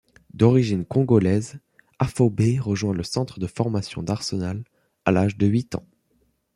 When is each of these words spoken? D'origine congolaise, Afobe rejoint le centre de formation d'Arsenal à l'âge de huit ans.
D'origine 0.33 0.83
congolaise, 0.83 1.59
Afobe 1.99 2.59
rejoint 2.59 2.95
le 2.95 3.03
centre 3.03 3.39
de 3.39 3.45
formation 3.45 4.01
d'Arsenal 4.01 4.63
à 5.05 5.11
l'âge 5.11 5.37
de 5.37 5.45
huit 5.45 5.75
ans. 5.75 5.85